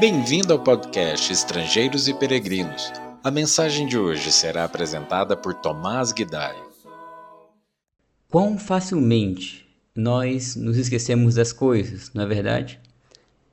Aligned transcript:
Bem-vindo 0.00 0.54
ao 0.54 0.58
podcast 0.58 1.30
Estrangeiros 1.30 2.08
e 2.08 2.14
Peregrinos. 2.14 2.90
A 3.22 3.30
mensagem 3.30 3.86
de 3.86 3.98
hoje 3.98 4.32
será 4.32 4.64
apresentada 4.64 5.36
por 5.36 5.52
Tomás 5.52 6.10
Guidai. 6.10 6.56
Quão 8.26 8.58
facilmente 8.58 9.68
nós 9.94 10.56
nos 10.56 10.78
esquecemos 10.78 11.34
das 11.34 11.52
coisas, 11.52 12.10
não 12.14 12.24
é 12.24 12.26
verdade? 12.26 12.80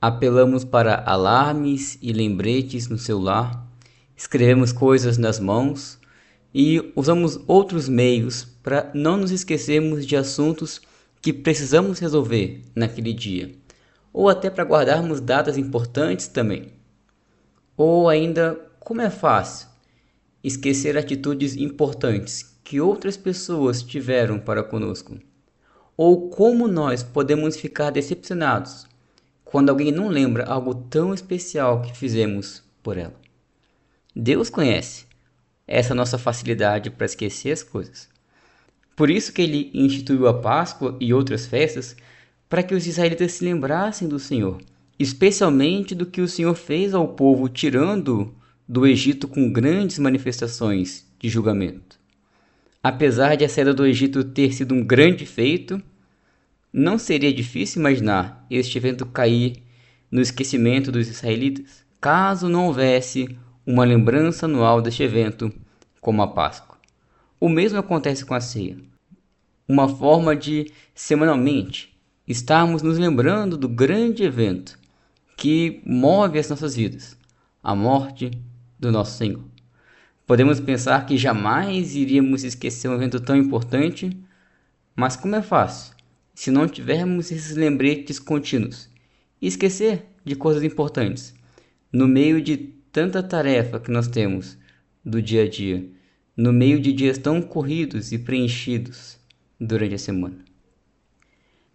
Apelamos 0.00 0.64
para 0.64 1.04
alarmes 1.04 1.98
e 2.00 2.14
lembretes 2.14 2.88
no 2.88 2.96
celular, 2.96 3.68
escrevemos 4.16 4.72
coisas 4.72 5.18
nas 5.18 5.38
mãos 5.38 5.98
e 6.54 6.94
usamos 6.96 7.38
outros 7.46 7.90
meios 7.90 8.46
para 8.62 8.90
não 8.94 9.18
nos 9.18 9.32
esquecermos 9.32 10.06
de 10.06 10.16
assuntos 10.16 10.80
que 11.20 11.30
precisamos 11.30 11.98
resolver 11.98 12.62
naquele 12.74 13.12
dia 13.12 13.54
ou 14.12 14.28
até 14.28 14.50
para 14.50 14.64
guardarmos 14.64 15.20
datas 15.20 15.56
importantes 15.56 16.28
também. 16.28 16.72
Ou 17.76 18.08
ainda, 18.08 18.58
como 18.80 19.00
é 19.00 19.10
fácil 19.10 19.68
esquecer 20.42 20.96
atitudes 20.96 21.56
importantes 21.56 22.58
que 22.64 22.80
outras 22.80 23.16
pessoas 23.16 23.82
tiveram 23.82 24.38
para 24.38 24.62
conosco. 24.62 25.18
Ou 25.96 26.28
como 26.30 26.68
nós 26.68 27.02
podemos 27.02 27.56
ficar 27.56 27.90
decepcionados 27.90 28.86
quando 29.44 29.70
alguém 29.70 29.90
não 29.90 30.08
lembra 30.08 30.44
algo 30.44 30.74
tão 30.74 31.14
especial 31.14 31.82
que 31.82 31.96
fizemos 31.96 32.62
por 32.82 32.96
ela. 32.96 33.14
Deus 34.14 34.50
conhece 34.50 35.06
essa 35.66 35.94
nossa 35.94 36.18
facilidade 36.18 36.90
para 36.90 37.06
esquecer 37.06 37.52
as 37.52 37.62
coisas. 37.62 38.08
Por 38.96 39.10
isso 39.10 39.32
que 39.32 39.42
ele 39.42 39.70
instituiu 39.72 40.26
a 40.26 40.40
Páscoa 40.40 40.96
e 41.00 41.14
outras 41.14 41.46
festas 41.46 41.96
para 42.48 42.62
que 42.62 42.74
os 42.74 42.86
israelitas 42.86 43.32
se 43.32 43.44
lembrassem 43.44 44.08
do 44.08 44.18
Senhor, 44.18 44.60
especialmente 44.98 45.94
do 45.94 46.06
que 46.06 46.20
o 46.20 46.28
Senhor 46.28 46.54
fez 46.54 46.94
ao 46.94 47.08
povo 47.08 47.48
tirando 47.48 48.34
do 48.66 48.86
Egito 48.86 49.28
com 49.28 49.50
grandes 49.50 49.98
manifestações 49.98 51.06
de 51.18 51.28
julgamento. 51.28 51.98
Apesar 52.82 53.36
de 53.36 53.44
a 53.44 53.48
saída 53.48 53.74
do 53.74 53.86
Egito 53.86 54.24
ter 54.24 54.52
sido 54.52 54.74
um 54.74 54.84
grande 54.84 55.26
feito, 55.26 55.82
não 56.72 56.98
seria 56.98 57.32
difícil 57.32 57.80
imaginar 57.80 58.46
este 58.50 58.78
evento 58.78 59.04
cair 59.06 59.62
no 60.10 60.20
esquecimento 60.20 60.92
dos 60.92 61.08
israelitas, 61.08 61.84
caso 62.00 62.48
não 62.48 62.66
houvesse 62.66 63.36
uma 63.66 63.84
lembrança 63.84 64.46
anual 64.46 64.80
deste 64.80 65.02
evento, 65.02 65.52
como 66.00 66.22
a 66.22 66.28
Páscoa. 66.28 66.78
O 67.40 67.48
mesmo 67.48 67.78
acontece 67.78 68.24
com 68.24 68.34
a 68.34 68.40
ceia. 68.40 68.78
Uma 69.66 69.88
forma 69.88 70.34
de, 70.34 70.72
semanalmente, 70.94 71.97
estarmos 72.28 72.82
nos 72.82 72.98
lembrando 72.98 73.56
do 73.56 73.66
grande 73.66 74.22
evento 74.22 74.78
que 75.34 75.80
move 75.86 76.38
as 76.38 76.50
nossas 76.50 76.76
vidas, 76.76 77.16
a 77.62 77.74
morte 77.74 78.30
do 78.78 78.92
nosso 78.92 79.16
Senhor. 79.16 79.42
Podemos 80.26 80.60
pensar 80.60 81.06
que 81.06 81.16
jamais 81.16 81.96
iríamos 81.96 82.44
esquecer 82.44 82.86
um 82.86 82.94
evento 82.94 83.18
tão 83.18 83.34
importante, 83.34 84.14
mas 84.94 85.16
como 85.16 85.36
é 85.36 85.42
fácil 85.42 85.94
se 86.34 86.50
não 86.50 86.68
tivermos 86.68 87.32
esses 87.32 87.56
lembretes 87.56 88.18
contínuos 88.18 88.90
e 89.40 89.46
esquecer 89.46 90.04
de 90.22 90.36
coisas 90.36 90.62
importantes 90.62 91.34
no 91.90 92.06
meio 92.06 92.42
de 92.42 92.58
tanta 92.92 93.22
tarefa 93.22 93.80
que 93.80 93.90
nós 93.90 94.06
temos 94.06 94.58
do 95.02 95.22
dia 95.22 95.44
a 95.44 95.48
dia, 95.48 95.88
no 96.36 96.52
meio 96.52 96.78
de 96.78 96.92
dias 96.92 97.16
tão 97.16 97.40
corridos 97.40 98.12
e 98.12 98.18
preenchidos 98.18 99.18
durante 99.58 99.94
a 99.94 99.98
semana. 99.98 100.48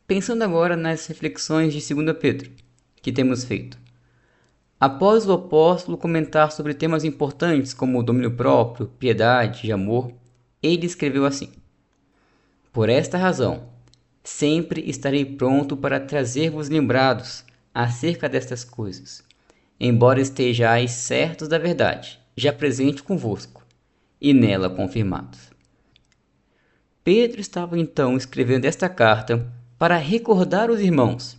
Pensando 0.06 0.44
agora 0.44 0.76
nas 0.76 1.08
reflexões 1.08 1.74
de 1.74 1.94
2 1.94 2.18
Pedro 2.18 2.52
que 3.02 3.12
temos 3.12 3.46
feito. 3.46 3.78
Após 4.78 5.26
o 5.26 5.32
apóstolo 5.32 5.98
comentar 5.98 6.52
sobre 6.52 6.74
temas 6.74 7.06
importantes 7.06 7.74
como 7.74 8.00
o 8.00 8.04
domínio 8.04 8.36
próprio, 8.36 8.88
piedade 8.88 9.66
e 9.66 9.72
amor, 9.72 10.14
ele 10.62 10.86
escreveu 10.86 11.26
assim: 11.26 11.54
Por 12.74 12.90
esta 12.90 13.18
razão, 13.18 13.70
sempre 14.22 14.82
estarei 14.90 15.24
pronto 15.24 15.78
para 15.78 16.02
trazer-vos 16.02 16.68
lembrados 16.68 17.46
acerca 17.74 18.28
destas 18.28 18.66
coisas, 18.66 19.24
embora 19.80 20.20
estejais 20.20 20.92
certos 20.92 21.48
da 21.48 21.58
verdade, 21.58 22.20
já 22.36 22.52
presente 22.52 23.02
convosco, 23.02 23.66
e 24.20 24.34
nela 24.34 24.70
confirmados. 24.70 25.50
Pedro 27.06 27.40
estava 27.40 27.80
então 27.80 28.18
escrevendo 28.18 28.66
esta 28.66 28.90
carta 28.90 29.50
para 29.78 29.98
recordar 29.98 30.70
os 30.70 30.80
irmãos 30.80 31.38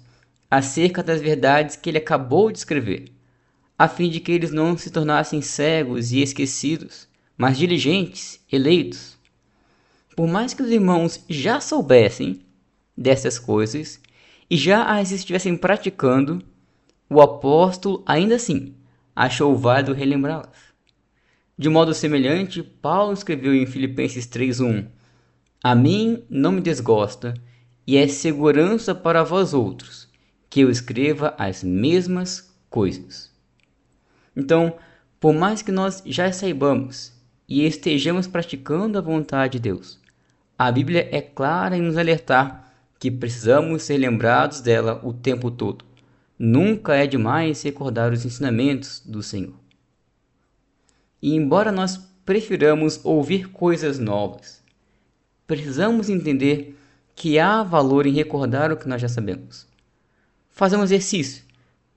acerca 0.50 1.02
das 1.02 1.20
verdades 1.20 1.76
que 1.76 1.90
ele 1.90 1.98
acabou 1.98 2.50
de 2.50 2.58
escrever, 2.58 3.12
a 3.78 3.88
fim 3.88 4.08
de 4.08 4.20
que 4.20 4.32
eles 4.32 4.52
não 4.52 4.76
se 4.76 4.90
tornassem 4.90 5.42
cegos 5.42 6.12
e 6.12 6.22
esquecidos, 6.22 7.08
mas 7.36 7.58
diligentes, 7.58 8.40
eleitos. 8.50 9.18
Por 10.16 10.28
mais 10.28 10.54
que 10.54 10.62
os 10.62 10.70
irmãos 10.70 11.24
já 11.28 11.60
soubessem 11.60 12.42
dessas 12.96 13.38
coisas 13.38 14.00
e 14.48 14.56
já 14.56 14.84
as 14.84 15.10
estivessem 15.10 15.56
praticando, 15.56 16.40
o 17.10 17.20
apóstolo 17.20 18.02
ainda 18.06 18.36
assim 18.36 18.74
achou 19.14 19.56
válido 19.56 19.92
relembrá-las. 19.92 20.74
De 21.56 21.68
modo 21.68 21.94
semelhante, 21.94 22.62
Paulo 22.62 23.12
escreveu 23.12 23.54
em 23.54 23.66
Filipenses 23.66 24.26
3:1: 24.26 24.86
A 25.62 25.74
mim 25.74 26.24
não 26.28 26.52
me 26.52 26.60
desgosta 26.60 27.34
e 27.86 27.96
é 27.96 28.08
segurança 28.08 28.94
para 28.94 29.22
vós 29.22 29.52
outros 29.52 30.08
que 30.48 30.60
eu 30.60 30.70
escreva 30.70 31.34
as 31.36 31.64
mesmas 31.64 32.54
coisas. 32.70 33.32
Então, 34.36 34.76
por 35.18 35.34
mais 35.34 35.62
que 35.62 35.72
nós 35.72 36.02
já 36.06 36.32
saibamos 36.32 37.12
e 37.48 37.64
estejamos 37.64 38.26
praticando 38.26 38.98
a 38.98 39.00
vontade 39.00 39.54
de 39.54 39.60
Deus, 39.60 40.00
a 40.56 40.70
Bíblia 40.70 41.08
é 41.10 41.20
clara 41.20 41.76
em 41.76 41.82
nos 41.82 41.96
alertar 41.96 42.72
que 42.98 43.10
precisamos 43.10 43.82
ser 43.82 43.98
lembrados 43.98 44.60
dela 44.60 45.00
o 45.02 45.12
tempo 45.12 45.50
todo. 45.50 45.84
Nunca 46.38 46.94
é 46.94 47.06
demais 47.06 47.62
recordar 47.62 48.12
os 48.12 48.24
ensinamentos 48.24 49.02
do 49.04 49.22
Senhor. 49.22 49.54
E 51.20 51.34
embora 51.34 51.72
nós 51.72 51.96
prefiramos 52.24 53.00
ouvir 53.04 53.50
coisas 53.50 53.98
novas, 53.98 54.62
precisamos 55.46 56.08
entender 56.08 56.78
que 57.14 57.38
há 57.38 57.62
valor 57.62 58.06
em 58.06 58.12
recordar 58.12 58.72
o 58.72 58.76
que 58.76 58.88
nós 58.88 59.00
já 59.00 59.08
sabemos. 59.08 59.66
Fazer 60.50 60.76
um 60.76 60.82
exercício. 60.82 61.44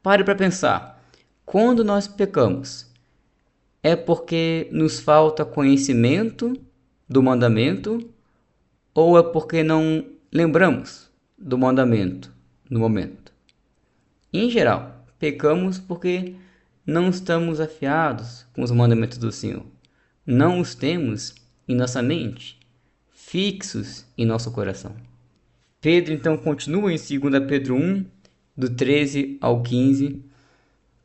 Pare 0.02 0.24
para 0.24 0.36
pensar. 0.36 1.04
Quando 1.46 1.84
nós 1.84 2.08
pecamos, 2.08 2.88
é 3.82 3.96
porque 3.96 4.68
nos 4.72 5.00
falta 5.00 5.46
conhecimento 5.46 6.54
do 7.08 7.24
mandamento 7.24 8.10
ou 8.94 9.18
é 9.18 9.24
porque 9.24 9.64
não 9.64 10.06
lembramos 10.32 11.10
do 11.38 11.58
mandamento 11.58 12.34
no 12.70 12.80
momento? 12.80 13.32
Em 14.34 14.50
geral, 14.50 15.06
pecamos 15.18 15.80
porque 15.80 16.36
não 16.86 17.10
estamos 17.10 17.60
afiados 17.60 18.46
com 18.54 18.64
os 18.64 18.72
mandamentos 18.72 19.18
do 19.18 19.32
Senhor. 19.32 19.66
Não 20.26 20.60
os 20.60 20.76
temos 20.76 21.34
em 21.68 21.76
nossa 21.76 22.02
mente, 22.02 22.60
fixos 23.30 24.06
em 24.18 24.26
nosso 24.26 24.50
coração. 24.52 24.96
Pedro 25.82 26.14
então 26.14 26.38
continua 26.38 26.94
em 26.94 26.96
2 26.96 27.46
Pedro 27.46 27.76
1, 27.76 28.06
do 28.56 28.70
13 28.70 29.38
ao 29.42 29.62
15. 29.62 30.24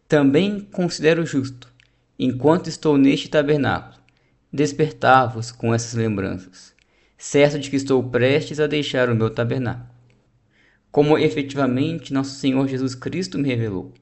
Também 0.06 0.60
considero 0.60 1.26
justo, 1.26 1.66
enquanto 2.16 2.68
estou 2.68 2.96
neste 2.96 3.28
tabernáculo, 3.28 4.00
despertar-vos 4.52 5.50
com 5.50 5.74
essas 5.74 5.94
lembranças, 5.94 6.72
certo 7.18 7.58
de 7.58 7.68
que 7.68 7.74
estou 7.74 8.00
prestes 8.08 8.60
a 8.60 8.68
deixar 8.68 9.10
o 9.10 9.16
meu 9.16 9.28
tabernáculo, 9.28 9.90
como 10.92 11.18
efetivamente 11.18 12.14
nosso 12.14 12.36
Senhor 12.36 12.68
Jesus 12.68 12.94
Cristo 12.94 13.36
me 13.36 13.48
revelou. 13.48 13.92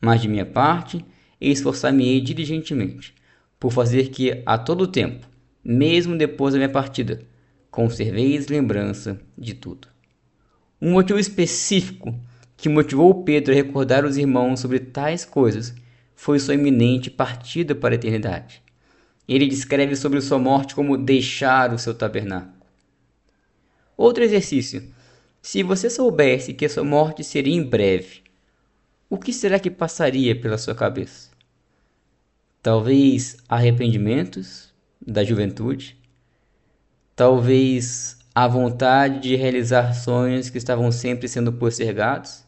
Mas 0.00 0.20
de 0.20 0.26
minha 0.26 0.44
parte, 0.44 1.04
esforçar-me-ei 1.40 2.20
diligentemente, 2.20 3.14
por 3.60 3.70
fazer 3.70 4.08
que 4.08 4.42
a 4.44 4.58
todo 4.58 4.88
tempo, 4.88 5.24
mesmo 5.62 6.18
depois 6.18 6.52
da 6.52 6.58
minha 6.58 6.68
partida, 6.68 7.32
conserveis 7.74 8.46
lembrança 8.46 9.20
de 9.36 9.52
tudo. 9.52 9.88
Um 10.80 10.92
motivo 10.92 11.18
específico 11.18 12.14
que 12.56 12.68
motivou 12.68 13.24
Pedro 13.24 13.52
a 13.52 13.56
recordar 13.56 14.04
os 14.04 14.16
irmãos 14.16 14.60
sobre 14.60 14.78
tais 14.78 15.24
coisas 15.24 15.74
foi 16.14 16.38
sua 16.38 16.54
iminente 16.54 17.10
partida 17.10 17.74
para 17.74 17.92
a 17.92 17.96
eternidade. 17.96 18.62
Ele 19.26 19.48
descreve 19.48 19.96
sobre 19.96 20.20
sua 20.20 20.38
morte 20.38 20.72
como 20.72 20.96
deixar 20.96 21.74
o 21.74 21.78
seu 21.78 21.92
tabernáculo. 21.92 22.64
Outro 23.96 24.22
exercício. 24.22 24.94
Se 25.42 25.64
você 25.64 25.90
soubesse 25.90 26.54
que 26.54 26.66
a 26.66 26.70
sua 26.70 26.84
morte 26.84 27.24
seria 27.24 27.56
em 27.56 27.62
breve, 27.64 28.22
o 29.10 29.18
que 29.18 29.32
será 29.32 29.58
que 29.58 29.68
passaria 29.68 30.38
pela 30.40 30.58
sua 30.58 30.76
cabeça? 30.76 31.28
Talvez 32.62 33.36
arrependimentos 33.48 34.72
da 35.04 35.24
juventude, 35.24 36.03
talvez 37.16 38.18
a 38.34 38.48
vontade 38.48 39.20
de 39.20 39.36
realizar 39.36 39.92
sonhos 39.94 40.50
que 40.50 40.58
estavam 40.58 40.90
sempre 40.90 41.28
sendo 41.28 41.52
postergados, 41.52 42.44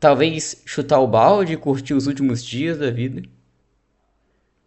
Talvez 0.00 0.62
chutar 0.64 1.00
o 1.00 1.08
balde 1.08 1.54
e 1.54 1.56
curtir 1.56 1.92
os 1.92 2.06
últimos 2.06 2.44
dias 2.44 2.78
da 2.78 2.88
vida. 2.88 3.22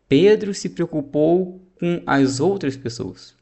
Pedro 0.07 0.53
se 0.53 0.67
preocupou 0.67 1.65
com 1.79 2.03
as 2.05 2.41
outras 2.41 2.75
pessoas. 2.75 3.33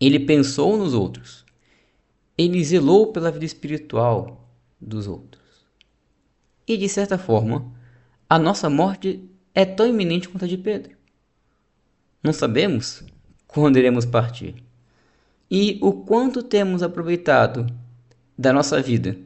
Ele 0.00 0.20
pensou 0.20 0.76
nos 0.76 0.94
outros. 0.94 1.44
Ele 2.38 2.62
zelou 2.62 3.12
pela 3.12 3.32
vida 3.32 3.44
espiritual 3.44 4.48
dos 4.80 5.08
outros. 5.08 5.42
E 6.66 6.76
de 6.76 6.88
certa 6.88 7.18
forma, 7.18 7.72
a 8.30 8.38
nossa 8.38 8.70
morte 8.70 9.28
é 9.52 9.64
tão 9.64 9.88
iminente 9.88 10.28
quanto 10.28 10.44
a 10.44 10.48
de 10.48 10.56
Pedro. 10.56 10.96
Não 12.22 12.32
sabemos 12.32 13.02
quando 13.54 13.78
iremos 13.78 14.04
partir. 14.04 14.56
E 15.48 15.78
o 15.80 15.92
quanto 15.92 16.42
temos 16.42 16.82
aproveitado 16.82 17.66
da 18.36 18.52
nossa 18.52 18.82
vida 18.82 19.16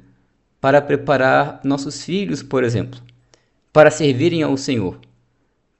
para 0.61 0.83
preparar 0.83 1.61
nossos 1.65 2.05
filhos, 2.05 2.43
por 2.43 2.63
exemplo, 2.63 3.01
para 3.73 3.91
servirem 3.91 4.43
ao 4.43 4.55
Senhor, 4.59 5.01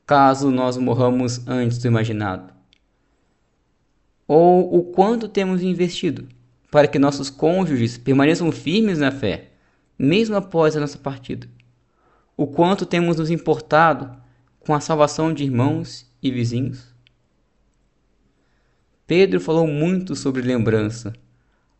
caso 0.07 0.51
nós 0.51 0.79
morramos 0.79 1.47
antes 1.47 1.77
do 1.77 1.89
imaginado. 1.89 2.51
Ou 4.27 4.79
o 4.79 4.85
quanto 4.85 5.29
temos 5.29 5.63
investido 5.63 6.27
para 6.71 6.89
que 6.89 6.99
nossos 6.99 7.29
cônjuges 7.29 7.99
permaneçam 7.99 8.51
firmes 8.51 8.99
na 8.99 9.11
fé, 9.11 9.51
mesmo 9.99 10.37
após 10.37 10.75
a 10.75 10.81
nossa 10.81 10.97
partida. 10.97 11.47
O 12.35 12.47
quanto 12.47 12.87
temos 12.87 13.19
nos 13.19 13.31
importado 13.31 14.11
com 14.61 14.75
a 14.75 14.81
salvação 14.81 15.35
de 15.35 15.45
irmãos 15.45 16.07
e 16.23 16.31
vizinhos. 16.31 16.98
Pedro 19.09 19.41
falou 19.41 19.67
muito 19.67 20.15
sobre 20.15 20.43
lembrança 20.43 21.15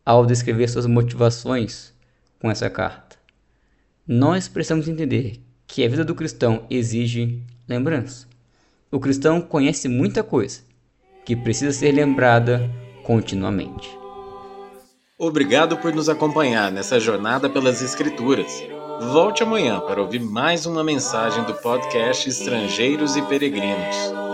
ao 0.03 0.25
descrever 0.25 0.67
suas 0.67 0.87
motivações 0.87 1.93
com 2.39 2.49
essa 2.49 2.71
carta. 2.71 3.17
Nós 4.07 4.47
precisamos 4.47 4.87
entender 4.87 5.39
que 5.67 5.85
a 5.85 5.87
vida 5.87 6.03
do 6.03 6.15
cristão 6.15 6.65
exige 6.71 7.39
lembrança. 7.67 8.27
O 8.91 8.99
cristão 8.99 9.39
conhece 9.41 9.87
muita 9.87 10.23
coisa 10.23 10.61
que 11.23 11.35
precisa 11.35 11.71
ser 11.71 11.91
lembrada 11.91 12.67
continuamente. 13.03 13.95
Obrigado 15.15 15.77
por 15.77 15.93
nos 15.93 16.09
acompanhar 16.09 16.71
nessa 16.71 16.99
jornada 16.99 17.47
pelas 17.47 17.83
Escrituras. 17.83 18.51
Volte 19.13 19.43
amanhã 19.43 19.79
para 19.81 20.01
ouvir 20.01 20.19
mais 20.19 20.65
uma 20.65 20.83
mensagem 20.83 21.43
do 21.43 21.53
podcast 21.53 22.27
Estrangeiros 22.27 23.15
e 23.15 23.21
Peregrinos. 23.21 24.28